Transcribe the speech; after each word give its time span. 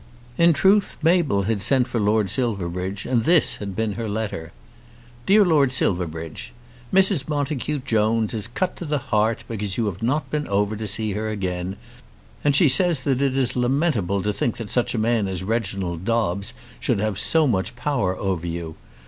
In 0.35 0.51
truth 0.53 0.97
Mabel 1.03 1.43
had 1.43 1.61
sent 1.61 1.87
for 1.87 1.99
Lord 1.99 2.27
Silverbridge, 2.31 3.05
and 3.05 3.23
this 3.23 3.57
had 3.57 3.75
been 3.75 3.93
her 3.93 4.09
letter: 4.09 4.51
DEAR 5.27 5.45
LORD 5.45 5.71
SILVERBRIDGE, 5.71 6.53
Mrs. 6.91 7.27
Montacute 7.27 7.85
Jones 7.85 8.33
is 8.33 8.47
cut 8.47 8.75
to 8.77 8.85
the 8.85 8.97
heart 8.97 9.43
because 9.47 9.77
you 9.77 9.85
have 9.85 10.01
not 10.01 10.27
been 10.31 10.47
over 10.47 10.75
to 10.75 10.87
see 10.87 11.11
her 11.11 11.29
again, 11.29 11.75
and 12.43 12.55
she 12.55 12.67
says 12.67 13.03
that 13.03 13.21
it 13.21 13.37
is 13.37 13.55
lamentable 13.55 14.23
to 14.23 14.33
think 14.33 14.57
that 14.57 14.71
such 14.71 14.95
a 14.95 14.97
man 14.97 15.27
as 15.27 15.43
Reginald 15.43 16.03
Dobbes 16.03 16.55
should 16.79 16.99
have 16.99 17.19
so 17.19 17.45
much 17.45 17.75
power 17.75 18.17
over 18.17 18.47
you. 18.47 18.77